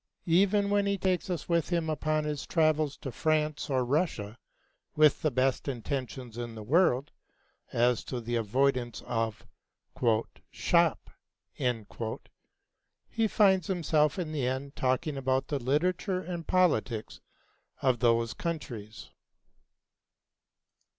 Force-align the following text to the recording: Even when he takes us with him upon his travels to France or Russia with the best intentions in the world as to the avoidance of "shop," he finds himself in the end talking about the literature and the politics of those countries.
Even 0.25 0.71
when 0.71 0.87
he 0.87 0.97
takes 0.97 1.29
us 1.29 1.47
with 1.47 1.69
him 1.69 1.87
upon 1.87 2.23
his 2.23 2.47
travels 2.47 2.97
to 2.97 3.11
France 3.11 3.69
or 3.69 3.85
Russia 3.85 4.39
with 4.95 5.21
the 5.21 5.29
best 5.29 5.67
intentions 5.67 6.39
in 6.39 6.55
the 6.55 6.63
world 6.63 7.11
as 7.71 8.03
to 8.05 8.19
the 8.19 8.35
avoidance 8.35 9.03
of 9.05 9.45
"shop," 10.49 11.11
he 11.55 13.27
finds 13.27 13.67
himself 13.67 14.17
in 14.17 14.31
the 14.31 14.47
end 14.47 14.75
talking 14.75 15.17
about 15.17 15.49
the 15.49 15.59
literature 15.59 16.19
and 16.19 16.45
the 16.45 16.47
politics 16.47 17.21
of 17.83 17.99
those 17.99 18.33
countries. 18.33 19.09